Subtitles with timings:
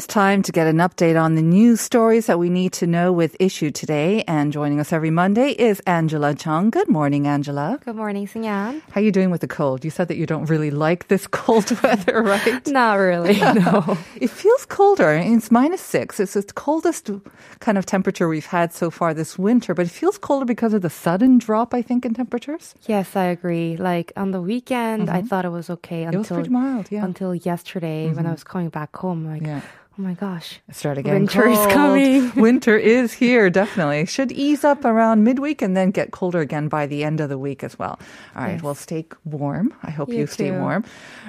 [0.00, 2.86] It is time to get an update on the news stories that we need to
[2.86, 4.24] know with Issue today.
[4.26, 6.70] And joining us every Monday is Angela Chung.
[6.70, 7.78] Good morning, Angela.
[7.84, 8.80] Good morning, Sinyan.
[8.92, 9.84] How are you doing with the cold?
[9.84, 12.66] You said that you don't really like this cold weather, right?
[12.66, 13.98] Not really, no.
[14.18, 15.12] It feels colder.
[15.12, 16.18] It's minus six.
[16.18, 17.10] It's the coldest
[17.58, 20.80] kind of temperature we've had so far this winter, but it feels colder because of
[20.80, 22.74] the sudden drop, I think, in temperatures.
[22.88, 23.76] yes, I agree.
[23.76, 26.14] Like on the weekend, I thought it was okay Mm-hmm.
[26.14, 27.00] It was until pretty mild, yeah.
[27.00, 27.04] Mm-hmm.
[27.04, 29.26] until yesterday when I was coming back home.
[29.26, 29.60] Like, Yeah.
[29.98, 31.14] Oh my gosh, Start again.
[31.14, 32.32] Winter is coming.
[32.36, 34.06] Winter is here, definitely.
[34.06, 37.36] Should ease up around midweek and then get colder again by the end of the
[37.38, 37.98] week as well.
[38.34, 38.62] All right, Yes.
[38.62, 39.74] well, stay warm.
[39.82, 40.84] I hope you, You stay warm.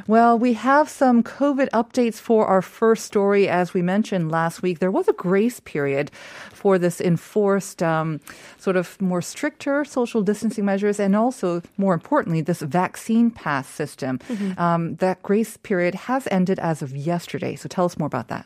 [0.08, 3.48] Well, we have some COVID updates for our first story.
[3.50, 6.12] As we mentioned last week, there was a grace period
[6.54, 8.20] for this enforced, um,
[8.58, 14.20] sort of more stricter social distancing measures, and also, more importantly, this vaccine pass system.
[14.20, 14.60] Mm-hmm.
[14.62, 17.56] Um, that grace period has ended as of yesterday.
[17.56, 18.46] So tell us more about that.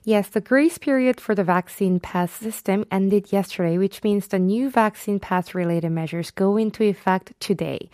[0.03, 4.67] Yes, the grace period for the vaccine pass system ended yesterday, which means the new
[4.67, 7.87] vaccine pass related measures go into effect today.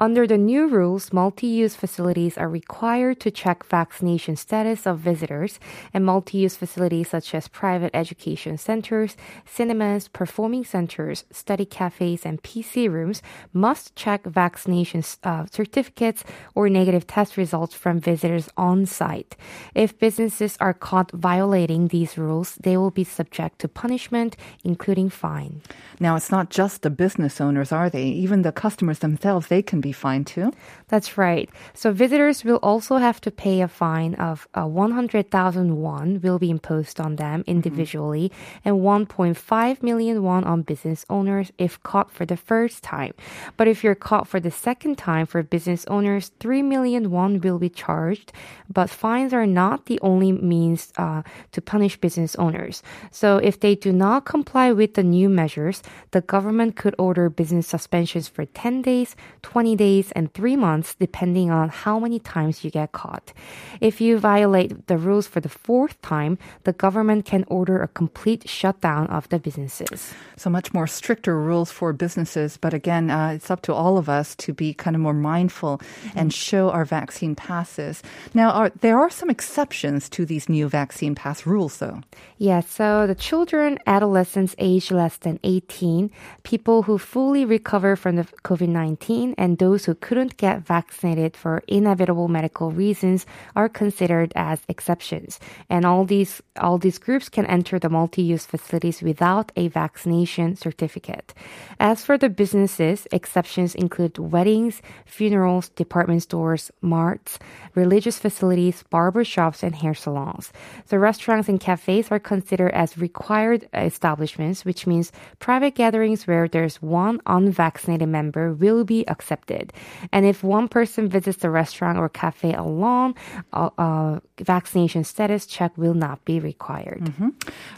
[0.00, 5.60] Under the new rules, multi use facilities are required to check vaccination status of visitors,
[5.94, 9.16] and multi use facilities such as private education centers,
[9.46, 16.24] cinemas, performing centers, study cafes, and PC rooms must check vaccination uh, certificates
[16.56, 19.36] or negative test results from visitors on site.
[19.76, 25.60] If businesses are caught violating these rules, they will be subject to punishment, including fine.
[26.00, 28.04] Now, it's not just the business owners, are they?
[28.04, 30.52] Even the customers themselves, they can be fined too.
[30.88, 31.48] That's right.
[31.74, 36.50] So visitors will also have to pay a fine of uh, 100,000 won will be
[36.50, 38.32] imposed on them individually
[38.64, 43.12] and 1.5 million won on business owners if caught for the first time.
[43.56, 47.58] But if you're caught for the second time for business owners, 3 million won will
[47.58, 48.32] be charged.
[48.68, 51.22] But fines are not the only means uh,
[51.52, 52.82] to punish business owners.
[53.10, 55.82] So if they do not comply with the new measures,
[56.12, 61.50] the government could order business suspensions for 10 days, 20 days, and 3 months, depending
[61.50, 63.32] on how many times you get caught.
[63.80, 68.48] If you violate the rules for the fourth time, the government can order a complete
[68.48, 70.14] shutdown of the businesses.
[70.36, 72.56] So much more stricter rules for businesses.
[72.56, 75.80] But again, uh, it's up to all of us to be kind of more mindful
[76.14, 78.02] and show our vaccine passes.
[78.34, 82.00] Now, are, there are some exceptions to these new vaccine pass rules, though.
[82.36, 86.10] Yes, so the children, adolescents aged less than 18,
[86.42, 91.62] people who fully recover from the COVID 19, and those who couldn't get vaccinated for
[91.66, 93.24] inevitable medical reasons
[93.56, 95.40] are considered as exceptions.
[95.70, 100.56] And all these, all these groups can enter the multi use facilities without a vaccination
[100.56, 101.32] certificate.
[101.80, 107.38] As for the businesses, exceptions include weddings, funerals, department stores, marts,
[107.74, 110.52] religious facilities, barber shops, and hair salons.
[110.84, 116.82] So restaurants and cafes are considered as required establishments, which means private gatherings where there's
[116.82, 119.72] one unvaccinated member will be accepted.
[120.12, 123.14] And if one person visits the restaurant or cafe alone,
[123.52, 127.12] uh, uh, vaccination status check will not be required.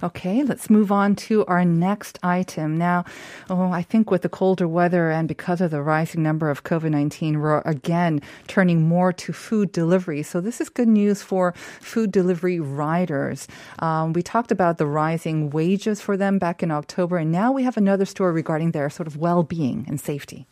[0.02, 2.76] Okay, let's move on to our next item.
[2.76, 3.04] Now,
[3.48, 6.90] oh, I think with the colder weather and because of the rising number of COVID
[6.90, 10.22] 19, we're again turning more to food delivery.
[10.22, 13.48] So, this is good news for food delivery riders.
[13.78, 17.62] Um, we talked about the rising wages for them back in October, and now we
[17.64, 20.46] have another story regarding their sort of well being and safety.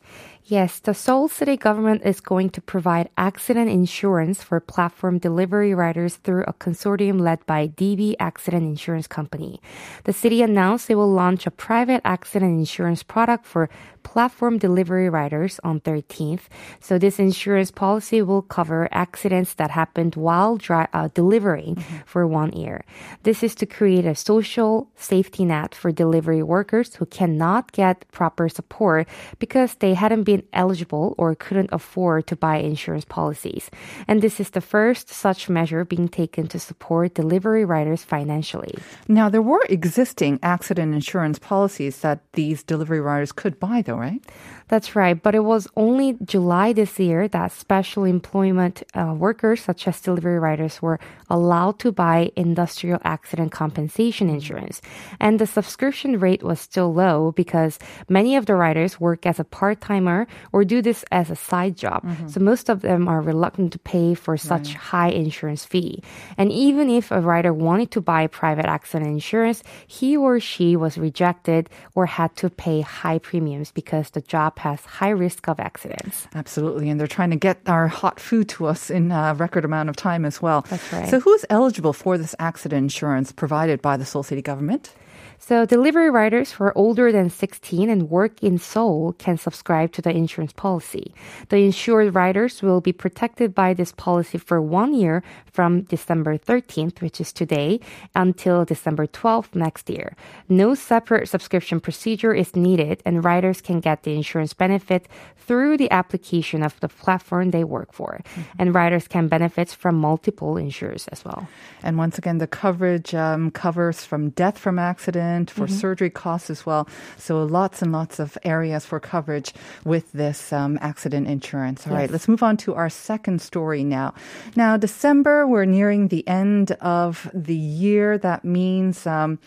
[0.44, 6.01] Yes, the Seoul city government is going to provide accident insurance for platform delivery riders
[6.10, 9.60] through a consortium led by DB Accident Insurance Company.
[10.04, 13.68] The city announced it will launch a private accident insurance product for
[14.02, 16.42] platform delivery riders on 13th.
[16.80, 21.76] So this insurance policy will cover accidents that happened while dri- uh, delivering
[22.06, 22.84] for one year.
[23.22, 28.48] This is to create a social safety net for delivery workers who cannot get proper
[28.48, 29.08] support
[29.38, 33.70] because they hadn't been eligible or couldn't afford to buy insurance policies.
[34.08, 38.74] And this is the first such measure being taken to support delivery riders financially.
[39.08, 44.22] Now, there were existing accident insurance policies that these delivery riders could buy, though, right?
[44.72, 49.86] That's right, but it was only July this year that special employment uh, workers, such
[49.86, 50.98] as delivery riders, were
[51.28, 54.80] allowed to buy industrial accident compensation insurance.
[55.20, 57.78] And the subscription rate was still low because
[58.08, 61.76] many of the riders work as a part timer or do this as a side
[61.76, 62.00] job.
[62.30, 66.02] So most of them are reluctant to pay for such high insurance fee.
[66.38, 70.96] And even if a rider wanted to buy private accident insurance, he or she was
[70.96, 76.28] rejected or had to pay high premiums because the job has high risk of accidents.
[76.34, 76.88] Absolutely.
[76.88, 79.96] And they're trying to get our hot food to us in a record amount of
[79.96, 80.64] time as well.
[80.70, 81.08] That's right.
[81.08, 84.94] So, who's eligible for this accident insurance provided by the Seoul City government?
[85.44, 90.00] So delivery riders who are older than 16 and work in Seoul can subscribe to
[90.00, 91.12] the insurance policy.
[91.48, 97.02] The insured riders will be protected by this policy for one year from December 13th,
[97.02, 97.80] which is today,
[98.14, 100.14] until December 12th next year.
[100.48, 105.90] No separate subscription procedure is needed and riders can get the insurance benefit through the
[105.90, 108.20] application of the platform they work for.
[108.60, 111.48] And riders can benefit from multiple insurers as well.
[111.82, 116.66] And once again, the coverage um, covers from death from accident, for surgery costs as
[116.66, 116.88] well.
[117.16, 119.52] So lots and lots of areas for coverage
[119.84, 121.86] with this um, accident insurance.
[121.86, 124.14] All right, let's move on to our second story now.
[124.56, 128.18] Now, December, we're nearing the end of the year.
[128.18, 129.06] That means.
[129.06, 129.38] Um,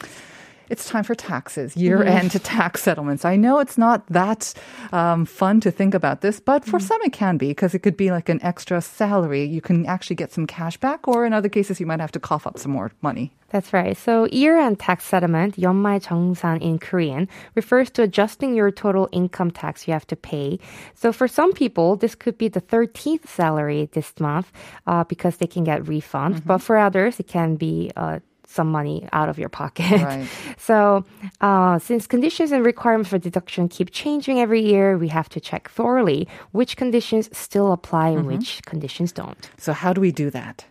[0.70, 3.24] it's time for taxes, year end tax settlements.
[3.24, 4.54] I know it's not that
[4.92, 7.96] um, fun to think about this, but for some it can be because it could
[7.96, 9.44] be like an extra salary.
[9.44, 12.20] You can actually get some cash back, or in other cases, you might have to
[12.20, 13.32] cough up some more money.
[13.50, 13.96] That's right.
[13.96, 19.88] So year-end tax settlement, 연말 정산 in Korean, refers to adjusting your total income tax
[19.88, 20.60] you have to pay.
[20.94, 24.52] So for some people, this could be the 13th salary this month
[24.86, 26.46] uh, because they can get refund.
[26.46, 30.01] But for others, it can be uh, some money out of your pocket.
[30.01, 30.27] Right.
[30.57, 31.05] So,
[31.41, 35.69] uh, since conditions and requirements for deduction keep changing every year, we have to check
[35.69, 39.37] thoroughly which conditions still apply and which conditions don't.
[39.57, 40.65] So, how do we do that?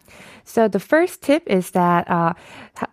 [0.44, 2.34] So the first tip is that uh,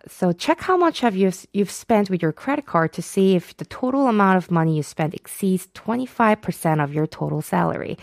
[0.08, 3.56] so check how much have you you've spent with your credit card to see if
[3.58, 7.98] the total amount of money you spent exceeds 25% of your total salary.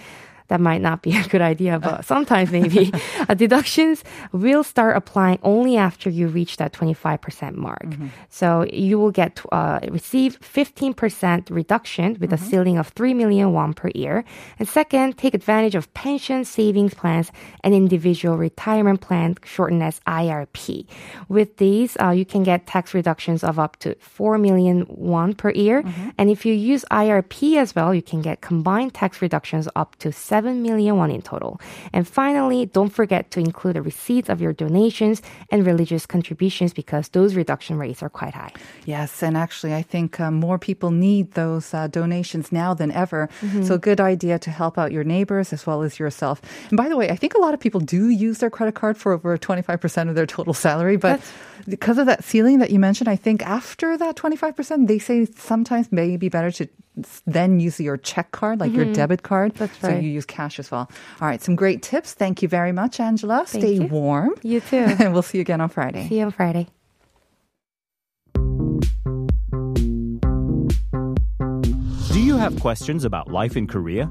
[0.49, 2.91] That might not be a good idea, but sometimes maybe
[3.29, 4.03] uh, deductions
[4.33, 7.85] will start applying only after you reach that 25% mark.
[8.31, 13.75] So you will get uh, receive 15% reduction with a ceiling of 3 million won
[13.75, 14.25] per year.
[14.59, 17.31] And second, take advantage of pension savings plans
[17.63, 20.87] and individual retirement plan, shortened as IRP.
[21.29, 25.51] With these, uh, you can get tax reductions of up to 4 million won per
[25.51, 25.85] year.
[26.17, 30.11] And if you use IRP as well, you can get combined tax reductions up to
[30.13, 31.61] 7 million won in total.
[31.93, 37.09] And finally, don't forget to include the receipts of your donations and religious contributions because
[37.09, 38.53] those reduction rates are quite high.
[38.85, 43.29] Yes, and actually, I think uh, more people need those uh, donations now than ever.
[43.65, 46.41] So, good idea to help out your neighbors as well as yourself.
[46.71, 48.97] And by the way, I think a lot of people do use their credit card
[48.97, 51.21] for over 25% of their total salary, but
[51.69, 55.93] because of that ceiling that you mentioned, I think after that 25%, they say sometimes
[55.93, 56.69] may be better to
[57.27, 58.95] then use your check card, like your mm-hmm.
[58.95, 59.55] debit card.
[59.55, 59.95] That's right.
[59.95, 60.91] So, you use cash as well.
[61.21, 62.15] All right, some great tips.
[62.15, 63.45] Thank you very much, Angela.
[63.47, 63.87] Thank Stay you.
[63.87, 64.35] warm.
[64.43, 64.77] You too.
[64.99, 66.09] And we'll see you again on Friday.
[66.09, 66.69] See you on Friday.
[72.13, 74.11] Do you have questions about life in Korea?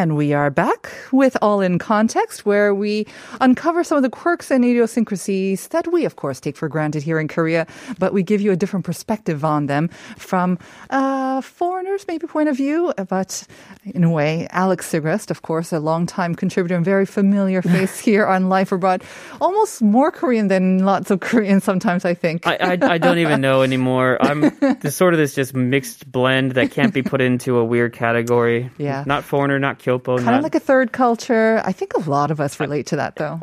[0.00, 3.06] And we are back with All in Context, where we
[3.38, 7.20] uncover some of the quirks and idiosyncrasies that we, of course, take for granted here
[7.20, 7.66] in Korea,
[7.98, 12.56] but we give you a different perspective on them from a foreigners' maybe point of
[12.56, 12.94] view.
[13.10, 13.46] But
[13.84, 18.26] in a way, Alex Sigrist, of course, a longtime contributor and very familiar face here
[18.26, 19.04] on Life Abroad,
[19.38, 22.46] almost more Korean than lots of Koreans sometimes, I think.
[22.46, 24.16] I, I, I don't even know anymore.
[24.18, 24.48] I'm
[24.88, 28.70] sort of this just mixed blend that can't be put into a weird category.
[28.78, 29.04] Yeah.
[29.06, 31.60] Not foreigner, not Kind not of like a third culture.
[31.64, 33.38] I think a lot of us relate to that, though.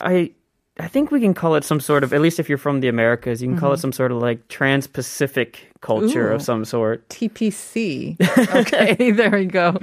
[0.00, 0.30] I
[0.78, 2.88] I think we can call it some sort of at least if you're from the
[2.88, 6.32] Americas, you can call it some sort of like trans-Pacific culture Mm-hmm.
[6.32, 6.34] Ooh.
[6.36, 7.06] of some sort.
[7.08, 8.16] TPC.
[8.56, 9.76] Okay, there we go.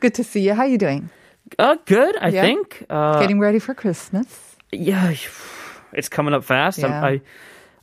[0.00, 0.54] Good to see you.
[0.54, 1.08] How you doing?
[1.58, 2.42] Uh, good, I Yeah?
[2.42, 2.84] think.
[2.90, 4.56] Uh, Getting ready for Christmas.
[4.72, 5.14] yeah,
[5.92, 6.78] it's coming up fast.
[6.78, 7.04] Yeah.
[7.04, 7.20] I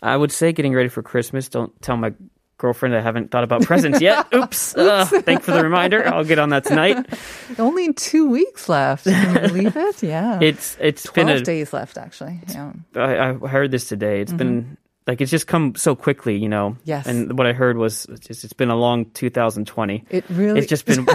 [0.01, 1.49] I would say getting ready for Christmas.
[1.49, 2.13] Don't tell my
[2.57, 4.27] girlfriend I haven't thought about presents yet.
[4.33, 4.75] Oops.
[4.75, 6.05] Uh, thank for the reminder.
[6.07, 7.05] I'll get on that tonight.
[7.59, 9.05] Only two weeks left.
[9.05, 10.03] Can you believe it?
[10.07, 10.39] Yeah.
[10.41, 12.39] It's it's been a, days left, actually.
[12.47, 12.71] Yeah.
[12.95, 14.21] I, I heard this today.
[14.21, 16.71] It's been like it's just come so quickly, you know.
[16.71, 16.81] Mm-hmm.
[16.83, 17.07] Yes.
[17.07, 20.05] And what I heard was it's, just, it's been a long 2020.
[20.09, 20.59] It really.
[20.59, 21.05] It's just been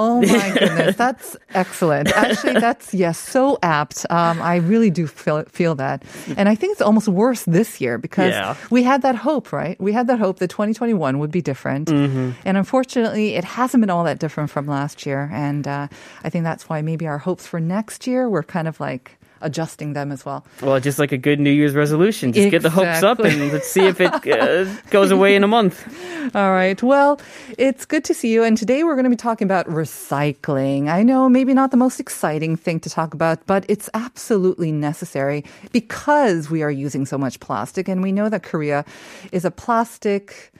[0.00, 2.08] Oh my goodness, that's excellent.
[2.16, 4.06] Actually, that's yes, so apt.
[4.10, 6.04] Um, I really do feel feel that,
[6.36, 8.54] and I think it's almost worse this year because Yeah.
[8.70, 9.74] we had that hope, right?
[9.80, 12.30] We had that hope that 2021 would be different, Mm-hmm.
[12.46, 15.28] and unfortunately, it hasn't been all that different from last year.
[15.34, 15.88] And uh,
[16.22, 19.92] I think that's why maybe our hopes for next year we're kind of like adjusting
[19.92, 20.44] them as well.
[20.62, 22.32] well, just like a good New Year's resolution.
[22.32, 25.48] Just get the hopes up and let's see if it uh, goes away in a
[25.48, 25.86] month.
[26.34, 26.82] All right.
[26.82, 27.20] Well,
[27.56, 28.44] it's good to see you.
[28.44, 30.88] And today we're going to be talking about recycling.
[30.88, 35.44] I know maybe not the most exciting thing to talk about, but it's absolutely necessary
[35.72, 37.88] because we are using so much plastic.
[37.88, 38.84] And we know that Korea
[39.32, 40.52] is a plastic.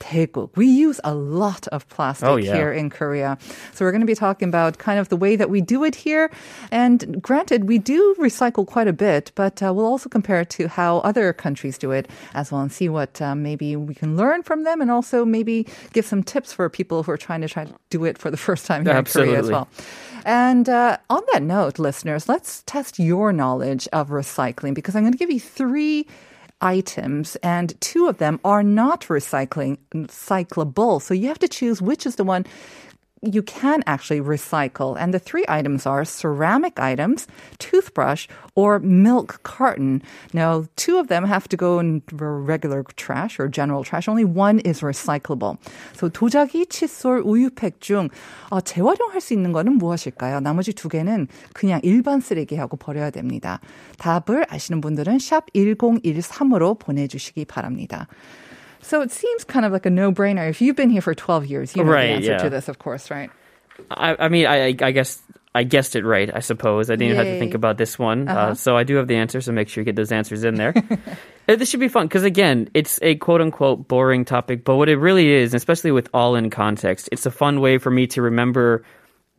[0.00, 0.50] 대국.
[0.56, 2.54] We use a lot of plastic Oh, yeah.
[2.54, 3.38] here in Korea.
[3.72, 5.94] So we're going to be talking about kind of the way that we do it
[5.94, 6.30] here.
[6.70, 10.68] And granted, we do recycle quite a bit, but uh, we'll also compare it to
[10.68, 14.42] how other countries do it as well and see what uh, maybe we can learn
[14.42, 17.64] from them and also maybe give some tips for people who are trying to try
[17.64, 19.68] to do it for the first time here in Korea as well.
[20.26, 25.12] And uh, on that note, listeners, let's test your knowledge of recycling because I'm going
[25.12, 26.06] to give you three
[26.64, 31.00] items and two of them are not recycling recyclable.
[31.00, 32.44] So you have to choose which is the one
[33.32, 34.96] you can actually recycle.
[34.98, 37.26] And the three items are ceramic items,
[37.58, 40.02] toothbrush, or milk carton.
[40.32, 44.08] Now, two of them have to go in regular trash or general trash.
[44.08, 45.58] Only one is recyclable.
[45.94, 48.08] So 도자기, 칫솔, 우유팩 중
[48.50, 50.40] 어, 재활용할 수 있는 거는 무엇일까요?
[50.40, 53.60] 나머지 두 개는 그냥 일반 쓰레기하고 버려야 됩니다.
[53.98, 58.06] 답을 아시는 분들은 샵 1013으로 보내주시기 바랍니다.
[58.84, 60.48] So it seems kind of like a no-brainer.
[60.48, 62.38] If you've been here for 12 years, you know Right, the answer yeah.
[62.38, 63.30] to this, of course, right?
[63.90, 65.20] I, I mean, I, I guess
[65.56, 66.30] I guessed it right.
[66.34, 68.54] I suppose I didn't even have to think about this one, uh Uh-huh.
[68.54, 69.40] so I do have the answer.
[69.40, 70.74] So make sure you get those answers in there.
[71.46, 74.88] Uh, this should be fun because again, it's a quote unquote boring topic, but what
[74.88, 78.22] it really is, especially with all in context, it's a fun way for me to
[78.22, 78.82] remember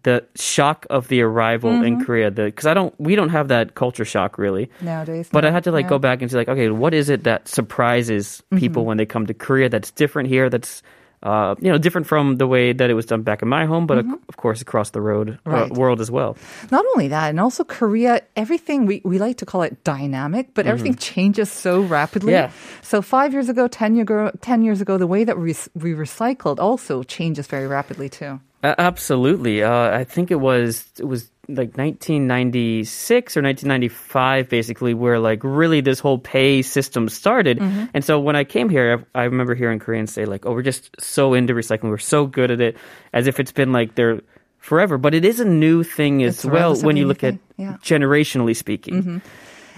[0.05, 2.05] the shock of the arrival in Mm-hmm.
[2.05, 2.31] Korea.
[2.31, 4.69] Because I don't, we don't have that culture shock really.
[4.81, 5.27] Nowadays.
[5.31, 7.47] But I had to like go back and see like, okay, what is it that
[7.50, 8.88] surprises people Mm-hmm.
[8.88, 10.50] when they come to Korea that's different here?
[10.50, 10.81] That's
[11.24, 13.88] uh, you know different from the way that it was done back in my home,
[13.88, 15.50] but of- of course across the road Mm-hmm.
[15.50, 15.71] Right.
[15.71, 16.38] uh, world as well.
[16.71, 20.67] Not only that, and also Korea, everything, we, we like to call it dynamic, but
[20.67, 22.33] everything changes so rapidly.
[22.33, 22.53] Mm-hmm.
[22.53, 22.81] Yeah.
[22.83, 25.93] So five years ago, 10, year ago, 10 years ago, the way that we, we
[25.97, 28.39] recycled also changes very rapidly too.
[28.77, 29.63] Absolutely.
[29.63, 35.81] Uh, I think it was it was like 1996 or 1995, basically, where like really
[35.81, 37.60] this whole pay system started.
[37.60, 37.86] Mm-hmm.
[37.93, 40.63] And so when I came here, I, I remember hearing Koreans say like, "Oh, we're
[40.63, 41.89] just so into recycling.
[41.89, 42.77] We're so good at it,"
[43.13, 44.22] as if it's been like their
[44.57, 44.98] forever.
[44.98, 47.41] But it is a new thing as It's well when you look new at thing,
[47.57, 47.74] yeah.
[47.74, 47.84] Mm-hmm.
[47.84, 49.22] generationally speaking.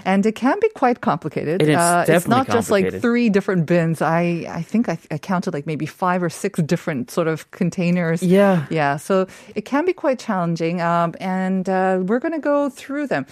[0.07, 1.61] And it can be quite complicated.
[1.61, 4.01] It is uh, it's not just like three different bins.
[4.01, 8.23] I, I think I, I counted like maybe five or six different sort of containers.
[8.23, 8.65] Yeah.
[8.69, 8.95] Yeah.
[8.95, 10.79] So it can be quite challenging.
[10.79, 13.25] Um, and uh, we're going to go through them.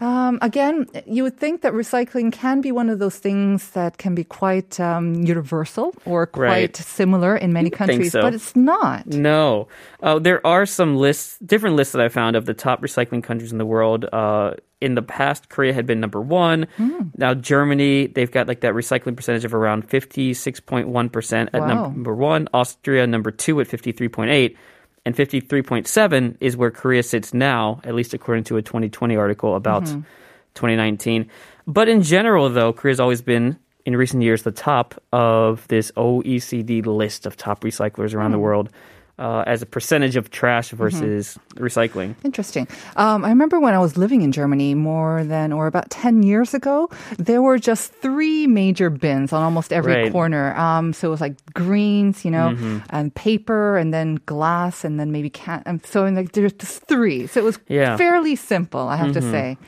[0.00, 4.14] Um, again, you would think that recycling can be one of those things that can
[4.14, 6.76] be quite um, universal or quite Right.
[6.76, 8.22] similar in many countries, so.
[8.22, 9.06] but it's not.
[9.06, 9.68] No.
[10.02, 13.52] Uh, there are some lists, different lists that I found of the top recycling countries
[13.52, 14.06] in the world.
[14.10, 16.66] Uh, in the past, Korea had been number one.
[16.78, 17.08] Hmm.
[17.18, 21.66] Now, Germany, they've got like that recycling percentage of around 56.1% at Wow.
[21.66, 22.48] number one.
[22.54, 24.56] Austria, number two at 53.8.
[25.10, 29.82] And 53.7 is where Korea sits now, at least according to a 2020 article about
[29.84, 30.02] Mm-hmm.
[30.54, 31.28] 2019.
[31.66, 36.84] But in general, though, Korea's always been, in recent years, the top of this OECD
[36.86, 38.42] list of top recyclers around the Hmm.
[38.42, 38.70] world
[39.20, 40.76] uh, as a percentage of trash Mm-hmm.
[40.82, 42.14] versus recycling.
[42.24, 42.66] Interesting.
[42.96, 46.54] Um, I remember when I was living in Germany more than, or about 10 years
[46.54, 50.12] ago, there were just three major bins on almost every Right.
[50.12, 50.56] corner.
[50.56, 52.78] Um, so it was like greens, you know, Mm-hmm.
[52.90, 55.62] and paper, and then glass, and then maybe can.
[55.66, 57.26] And so in like, there's just three.
[57.28, 57.88] So it was Yeah.
[57.94, 57.98] Mm-hmm.
[57.98, 59.58] fairly simple, I have to say.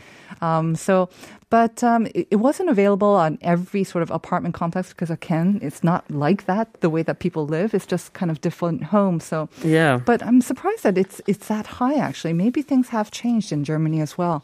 [0.40, 1.09] Um, so,
[1.52, 5.85] but um, it, it wasn't available on every sort of apartment complex because again, it's
[5.85, 7.75] not like that the way that people live.
[7.75, 9.25] It's just kind of different homes.
[9.25, 10.00] So Yeah.
[10.11, 12.32] but I'm surprised that it's it's that high actually.
[12.32, 14.42] Maybe things have changed in Germany as well.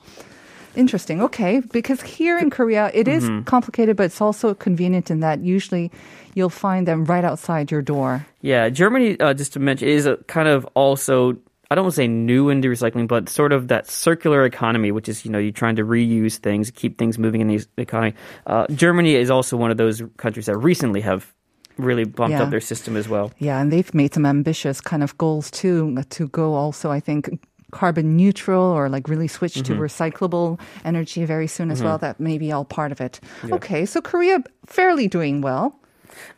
[0.77, 1.23] Interesting.
[1.23, 5.91] Okay, because here in Korea it is complicated, but it's also convenient in that usually
[6.35, 8.27] you'll find them right outside your door.
[8.43, 11.39] Yeah, Germany, uh, just to mention, is a kind of also
[11.71, 15.09] I don't want to say new into recycling, but sort of that circular economy, which
[15.09, 18.15] is, you know, you're trying to reuse things, keep things moving in the economy.
[18.47, 21.35] Uh, Germany is also one of those countries that recently have
[21.77, 22.43] really bumped Yeah.
[22.45, 23.33] up their system as well.
[23.39, 27.39] Yeah, and they've made some ambitious kind of goals too to go also, I think,
[27.71, 29.83] carbon neutral or like really switch to Mm-hmm.
[29.83, 31.99] recyclable energy very soon as well.
[31.99, 33.21] That may be all part of it.
[33.45, 35.78] Okay, so Korea fairly doing well.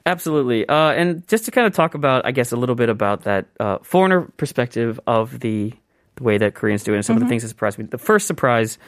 [0.07, 0.69] Absolutely.
[0.69, 3.47] Uh, and just to kind of talk about, I guess, a little bit about that
[3.59, 5.73] uh, foreigner perspective of the,
[6.17, 7.17] the way that Koreans do it and some mm-hmm.
[7.17, 7.31] of the mm-hmm.
[7.31, 7.85] things that surprised me.
[7.87, 8.79] The first surprise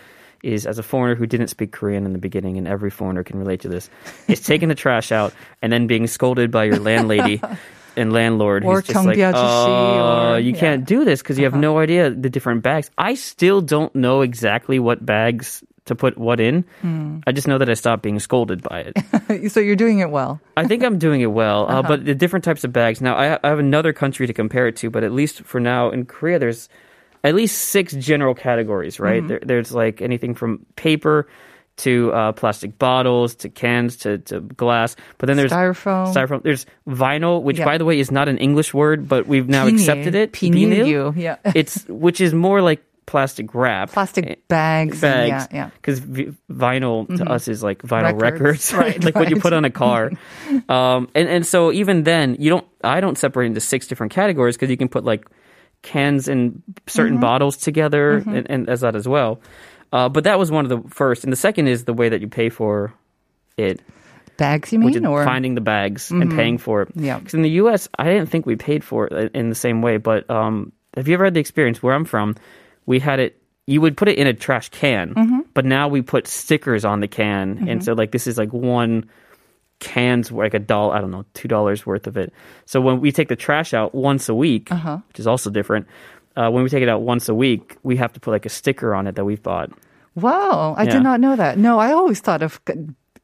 [0.42, 3.38] is as a foreigner who didn't speak Korean in the beginning, and every foreigner can
[3.38, 3.88] relate to this,
[4.28, 7.40] is taking the trash out and then being scolded by your landlady.
[7.94, 11.52] and landlord or who's just like, oh, or, you can't do this because you have
[11.52, 11.60] uh-huh.
[11.60, 12.90] no idea the different bags.
[12.96, 16.64] I still don't know exactly what bags to put what in.
[16.82, 17.22] Mm.
[17.26, 19.50] I just know that I stopped being scolded by it.
[19.52, 20.40] so you're doing it well.
[20.56, 21.78] I think I'm doing it well, uh, uh-huh.
[21.78, 23.00] uh, but the different types of bags.
[23.00, 25.90] Now, I, I, have another country to compare it to, but at least for now
[25.90, 26.68] in Korea, there's
[27.24, 29.18] at least six general categories, right?
[29.18, 29.28] Mm-hmm.
[29.28, 31.28] There, there's like anything from paper
[31.78, 34.94] to uh, plastic bottles, to cans, to, to glass.
[35.18, 36.12] But then there's styrofoam.
[36.14, 36.42] styrofoam.
[36.42, 37.64] There's vinyl, which yeah.
[37.64, 40.32] by the way is not an English word, but we've now 비닐, accepted it.
[40.32, 41.16] Vinyl.
[41.16, 41.38] Yeah.
[41.54, 43.90] it's which is more like plastic wrap.
[43.90, 45.00] Plastic bags.
[45.00, 45.28] bags.
[45.30, 45.70] Yeah, yeah.
[45.74, 48.72] Because v- vinyl to us is like vinyl Records.
[48.72, 48.86] records, right?
[48.94, 50.10] Right, like what you put on a car.
[50.68, 52.66] um, and and so even then, you don't.
[52.84, 55.26] I don't separate into six different categories because you can put like
[55.82, 57.20] cans and certain Mm-hmm.
[57.22, 59.40] bottles together, and, and as that as well.
[59.92, 62.20] Uh, but that was one of the first, and the second is the way that
[62.20, 62.94] you pay for
[63.58, 63.80] it,
[64.38, 65.04] Bags, you mean?
[65.04, 65.28] Or Mm-hmm.
[65.28, 66.88] finding the bags and paying for it.
[66.94, 67.18] Yeah.
[67.18, 69.98] Because in the U.S., I didn't think we paid for it in the same way.
[69.98, 72.36] But um, have you ever had the experience where I'm from?
[72.86, 73.38] We had it.
[73.66, 75.40] You would put it in a trash can, Mm-hmm.
[75.54, 79.08] but now we put stickers on the can, and so like this is like one
[79.78, 80.94] cans like a dollar.
[80.96, 82.32] I don't know, two dollars worth of it.
[82.66, 84.98] So when we take the trash out once a week, Uh-huh.
[85.08, 85.86] which is also different.
[86.36, 88.48] Uh, when we take it out once a week, we have to put like a
[88.48, 89.70] sticker on it that we've bought.
[90.14, 90.92] wow, I Yeah.
[90.94, 91.56] did not know that.
[91.58, 92.60] No, I always thought of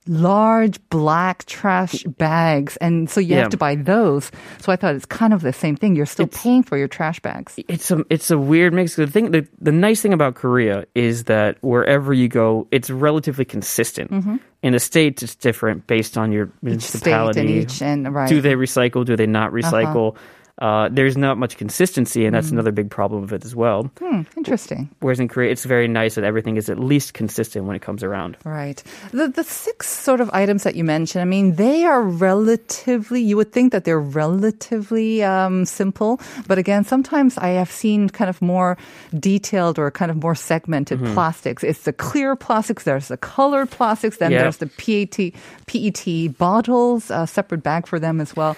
[0.08, 3.42] large black trash bags, and so you Yeah.
[3.42, 4.30] have to buy those.
[4.58, 5.94] So I thought it's kind of the same thing.
[5.94, 7.54] You're still It's- paying for your trash bags.
[7.68, 8.96] it's a it's a weird mix.
[8.96, 13.44] The thing, the, the nice thing about Korea is that wherever you go, it's relatively
[13.44, 14.10] consistent.
[14.62, 16.68] In the states, it's different based on your Mm-hmm.
[16.74, 17.40] Each state municipality.
[17.40, 18.28] and each and right.
[18.28, 19.04] Do they recycle?
[19.04, 20.16] Do they not recycle?
[20.58, 23.90] Uh there's not much consistency, and that's another big problem of it as well.
[23.98, 24.88] Hmm, interesting.
[25.00, 28.02] Whereas in Korea, it's very nice that everything is at least consistent when it comes
[28.02, 28.36] around.
[28.44, 28.82] Right.
[29.12, 33.36] The the six sort of items that you mentioned, I mean, they are relatively you
[33.36, 38.42] would think that they're relatively um, simple, but again, sometimes I have seen kind of
[38.42, 38.76] more
[39.18, 41.14] detailed or kind of more segmented Mm-hmm.
[41.14, 41.62] plastics.
[41.62, 45.32] It's the clear plastics, there's the colored plastics, then there's the PET
[45.66, 48.56] PET bottles, a separate bag for them as well.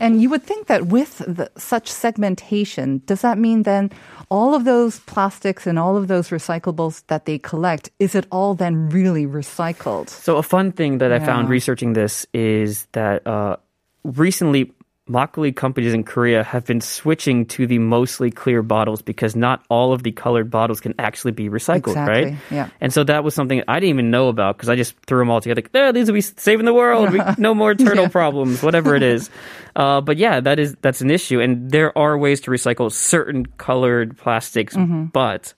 [0.00, 3.90] And you would think that with the, such segmentation, does that mean then
[4.30, 8.54] all of those plastics and all of those recyclables that they collect, is it all
[8.54, 10.08] then really recycled?
[10.10, 13.56] So a fun thing that I found researching this is that uh,
[14.04, 14.72] recently
[15.08, 19.92] makgeolli companies in Korea have been switching to the mostly clear bottles because not all
[19.92, 22.34] of the colored bottles can actually be recycled, right?
[22.50, 22.70] Yeah.
[22.80, 25.30] And so that was something I didn't even know about because I just threw them
[25.30, 25.62] all together.
[25.62, 27.12] Like, "Eh, these will be saving the world.
[27.12, 29.30] We, no more turtle problems, whatever it is.
[29.76, 33.46] Uh, but yeah, that is that's an issue, and there are ways to recycle certain
[33.58, 35.04] colored plastics, Mm-hmm.
[35.06, 35.54] but.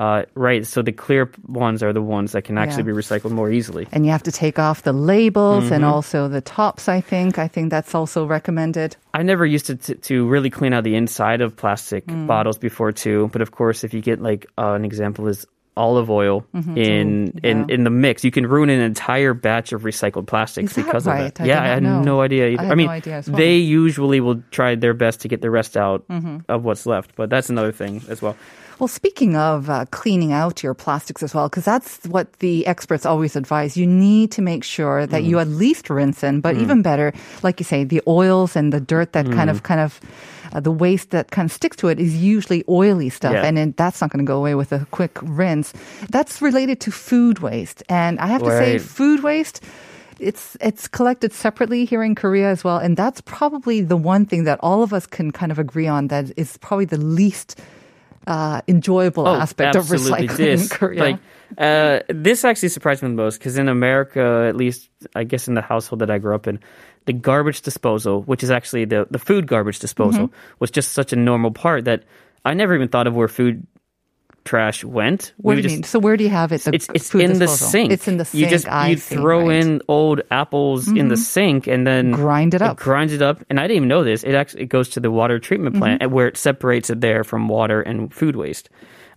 [0.00, 2.94] Uh, right, so the clear ones are the ones that can actually Yeah.
[2.96, 3.84] be recycled more easily.
[3.92, 5.92] And you have to take off the labels and Mm-hmm.
[5.92, 7.36] also the tops, I think.
[7.38, 8.96] I think that's also recommended.
[9.12, 12.26] I never used to, to to really clean out the inside of plastic Mm.
[12.26, 13.28] bottles before too.
[13.32, 15.46] But of course, if you get like uh, an example is
[15.80, 17.74] olive oil in Ooh, in yeah.
[17.74, 21.32] in the mix, you can ruin an entire batch of recycled plastics because right?
[21.32, 21.48] of I it.
[21.48, 22.02] yeah, I had know.
[22.04, 22.48] no idea.
[22.52, 22.62] Either.
[22.62, 23.36] I had mean, no well.
[23.40, 26.44] they usually will try their best to get the rest out Mm-hmm.
[26.52, 28.36] of what's left, but that's another thing as well.
[28.80, 33.04] Well, speaking of uh, cleaning out your plastics as well, because that's what the experts
[33.04, 33.76] always advise.
[33.76, 37.12] You need to make sure that you at least rinse in, but even better,
[37.44, 40.00] like you say, the oils and the dirt that kind of, kind of,
[40.52, 43.44] uh, the waste that kind of sticks to it is usually oily stuff, Yeah.
[43.44, 45.72] and then that's not going to go away with a quick rinse.
[46.10, 49.62] That's related to food waste, and I have to say, food waste.
[50.18, 54.44] It's it's collected separately here in Korea as well, and that's probably the one thing
[54.44, 57.56] that all of us can kind of agree on that is probably the least
[58.26, 61.00] uh, enjoyable aspect of Oh, recycling in Korea.
[61.00, 61.18] Like,
[61.56, 65.54] uh, this actually surprised me the most because in America, at least I guess in
[65.54, 66.60] the household that I grew up in,
[67.10, 70.56] the garbage disposal, which is actually the, the food garbage disposal, Mm-hmm.
[70.60, 72.04] was just such a normal part that
[72.44, 73.66] I never even thought of where food
[74.44, 75.34] trash went.
[75.36, 75.82] What we do you just- mean?
[75.84, 76.62] So where do you have it?
[76.62, 77.92] The It's it's in the sink.
[77.92, 78.40] It's in the sink.
[78.40, 79.60] You just I you throw right.
[79.60, 79.70] Mm-hmm.
[79.70, 82.78] in old apples in the sink and then Grind it up.
[82.78, 84.24] grinds it up, and I didn't even know this.
[84.24, 85.82] It actually it goes to the water treatment Mm-hmm.
[85.98, 88.70] plant where it separates it there from water and food waste.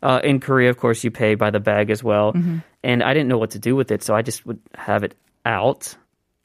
[0.03, 2.57] Uh, in Korea, of course, you pay by the bag as well, Mm-hmm.
[2.83, 5.15] and I didn't know what to do with it, so I just would have it
[5.45, 5.95] out,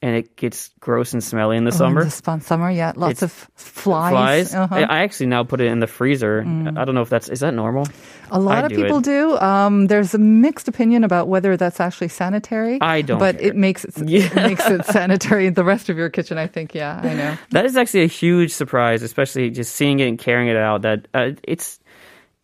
[0.00, 2.04] and it gets gross and smelly in the Oh, in summer.
[2.04, 4.10] the spun- summer, yeah, lots It's of flies.
[4.12, 4.54] Flies.
[4.54, 4.76] Uh-huh.
[4.76, 4.88] Mm.
[4.90, 6.42] I actually now put it in the freezer.
[6.46, 7.86] I don't know if that's is that normal.
[8.30, 9.04] A lot I of do people it.
[9.04, 9.36] do.
[9.38, 12.78] Um, there's a mixed opinion about whether that's actually sanitary.
[12.80, 13.48] I don't But care.
[13.48, 14.26] it makes it, Yeah.
[14.26, 15.48] it makes it sanitary.
[15.50, 16.74] The rest of your kitchen, I think.
[16.74, 17.36] Yeah, I know.
[17.50, 20.82] That is actually a huge surprise, especially just seeing it and carrying it out.
[20.82, 21.80] That uh, it's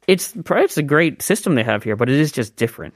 [0.06, 2.94] it's perhaps a great system they have here, but it is just different.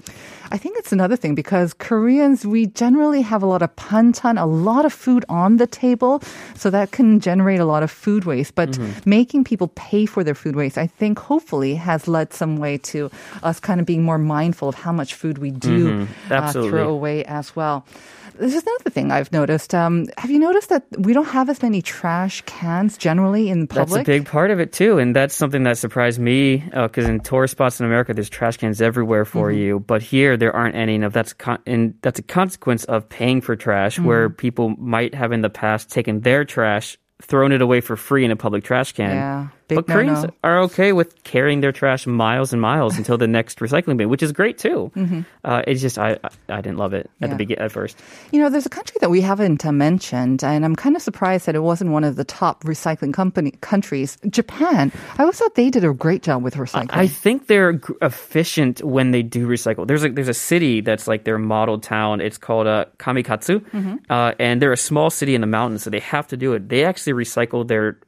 [0.51, 4.47] I think it's another thing because Koreans, we generally have a lot of banchan, a
[4.47, 6.23] lot of food on the table.
[6.57, 8.55] So that can generate a lot of food waste.
[8.55, 9.09] But Mm-hmm.
[9.09, 13.11] making people pay for their food waste, I think hopefully has led some way to
[13.42, 16.33] us kind of being more mindful of how much food we do Mm-hmm.
[16.33, 17.85] uh, throw away as well.
[18.38, 19.74] This is another thing I've noticed.
[19.74, 23.88] Um, have you noticed that we don't have as many trash cans generally in public?
[24.07, 27.20] That's a big part of it too, and that's something that surprised me because in
[27.20, 29.59] tourist spots in America, there's trash cans everywhere for Mm-hmm.
[29.59, 30.98] you, but here there aren't any.
[30.98, 34.37] Now that's con- and that's a consequence of paying for trash, where Mm-hmm.
[34.37, 38.31] people might have in the past taken their trash, thrown it away for free in
[38.31, 39.11] a public trash can.
[39.16, 40.35] Yeah, big but Koreans no-no.
[40.42, 44.22] are okay with carrying their trash miles and miles until the next recycling bin, which
[44.22, 44.90] is great too.
[45.44, 47.24] Uh, it's just I, I I didn't love it at Mm-hmm.
[47.24, 47.28] Yeah.
[47.28, 47.96] the begin at first.
[48.33, 51.46] You know, there's a country that we haven't uh, mentioned, and I'm kind of surprised
[51.46, 54.18] that it wasn't one of the top recycling company countries.
[54.31, 54.90] Japan.
[55.18, 56.90] I always thought they did a great job with recycling.
[56.92, 59.87] I think they're g- efficient when they do recycle.
[59.87, 62.20] There's a there's a city that's like their model town.
[62.20, 63.96] It's called uh, Kamikatsu, Mm-hmm.
[64.11, 66.68] uh, and they're a small city in the mountains, so they have to do it.
[66.68, 67.98] They actually recycle their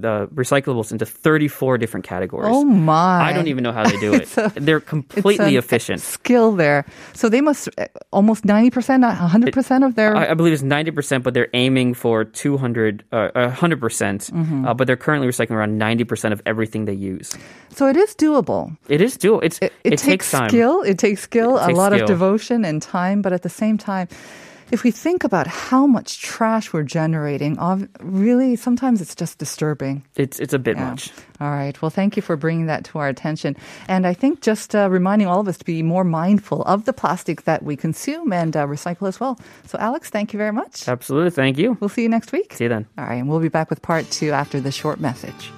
[0.00, 2.50] the recyclables into 34 different categories.
[2.54, 3.20] oh my!
[3.22, 4.36] I don't even know how they do it.
[4.38, 6.00] A- they're completely efficient.
[6.00, 6.84] skill there.
[7.14, 10.16] So they must uh, almost ninety percent, hundred percent of their.
[10.16, 13.80] I, I believe it's 90%, but they're aiming for 200, uh, 100%.
[13.80, 14.66] percent Mm-hmm.
[14.66, 17.34] Uh, but they're currently recycling around 90% of everything they use.
[17.70, 18.76] so it is doable.
[18.88, 19.42] It is doable.
[19.44, 20.48] It's, It, it, it, takes, time.
[20.48, 20.82] skill.
[20.82, 23.22] It takes skill, It a takes lot of devotion and time.
[23.22, 24.08] But at the same time,
[24.70, 27.58] if we think about how much trash we're generating,
[28.00, 30.04] really sometimes it's just disturbing.
[30.16, 30.90] It's, it's a bit Yeah.
[30.90, 31.10] much.
[31.40, 31.80] All right.
[31.80, 33.56] Well, thank you for bringing that to our attention.
[33.86, 36.92] And I think just uh, reminding all of us to be more mindful of the
[36.92, 39.38] plastic that we consume and uh, recycle as well.
[39.66, 40.88] So, Alex, thank you very much.
[40.88, 41.30] Absolutely.
[41.30, 41.76] Thank you.
[41.80, 42.54] We'll see you next week.
[42.54, 42.86] See you then.
[42.98, 43.16] All right.
[43.16, 45.50] And we'll be back with part two after this short message.